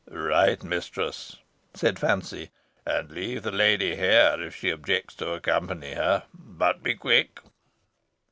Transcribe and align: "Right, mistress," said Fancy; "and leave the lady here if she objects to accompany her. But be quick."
"Right, 0.09 0.63
mistress," 0.63 1.35
said 1.75 1.99
Fancy; 1.99 2.49
"and 2.87 3.11
leave 3.11 3.43
the 3.43 3.51
lady 3.51 3.95
here 3.97 4.35
if 4.39 4.55
she 4.55 4.71
objects 4.71 5.13
to 5.17 5.33
accompany 5.33 5.93
her. 5.93 6.23
But 6.33 6.81
be 6.81 6.95
quick." 6.95 7.39